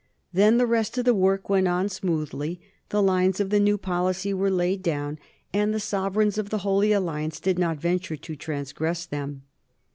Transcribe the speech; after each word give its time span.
Then 0.33 0.57
the 0.57 0.65
rest 0.65 0.97
of 0.97 1.05
the 1.05 1.13
work 1.13 1.47
went 1.47 1.67
on 1.67 1.87
smoothly, 1.87 2.59
the 2.89 3.03
lines 3.03 3.39
of 3.39 3.51
the 3.51 3.59
new 3.59 3.77
policy 3.77 4.33
were 4.33 4.49
laid 4.49 4.81
down, 4.81 5.19
and 5.53 5.71
the 5.75 5.79
sovereigns 5.79 6.39
of 6.39 6.49
the 6.49 6.57
Holy 6.65 6.91
Alliance 6.91 7.39
did 7.39 7.59
not 7.59 7.77
venture 7.77 8.17
to 8.17 8.35
transgress 8.35 9.05
them. 9.05 9.43